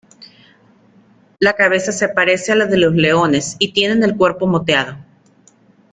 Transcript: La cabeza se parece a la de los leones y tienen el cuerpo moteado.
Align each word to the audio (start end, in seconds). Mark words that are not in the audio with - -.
La 1.37 1.53
cabeza 1.53 1.91
se 1.91 2.09
parece 2.09 2.51
a 2.51 2.55
la 2.55 2.65
de 2.65 2.75
los 2.79 2.95
leones 2.95 3.55
y 3.59 3.71
tienen 3.71 4.03
el 4.03 4.17
cuerpo 4.17 4.47
moteado. 4.47 4.97